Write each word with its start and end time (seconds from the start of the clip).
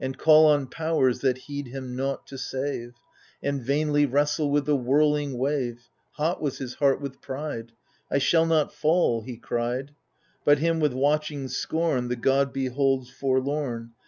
And 0.00 0.18
call 0.18 0.46
on 0.46 0.66
Powers, 0.66 1.20
that 1.20 1.38
heed 1.38 1.68
him 1.68 1.94
nought, 1.94 2.26
to 2.26 2.36
save, 2.36 2.94
And 3.40 3.62
vainly 3.62 4.06
wrestle 4.06 4.50
with 4.50 4.66
the 4.66 4.74
whirling 4.74 5.38
wave. 5.38 5.88
Hot 6.14 6.42
was 6.42 6.58
his 6.58 6.74
heart 6.74 7.00
with 7.00 7.20
pride— 7.20 7.70
I 8.10 8.18
shall 8.18 8.44
notfall^ 8.44 9.24
he 9.24 9.36
cried. 9.36 9.94
But 10.44 10.58
him 10.58 10.80
with 10.80 10.94
watching 10.94 11.46
scorn 11.46 12.08
The 12.08 12.16
god 12.16 12.52
beholds, 12.52 13.08
forlorn. 13.08 13.92